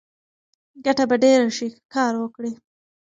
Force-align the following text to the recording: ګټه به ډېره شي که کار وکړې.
ګټه 0.85 1.03
به 1.09 1.15
ډېره 1.23 1.47
شي 1.57 1.67
که 1.73 1.79
کار 1.93 2.13
وکړې. 2.19 2.51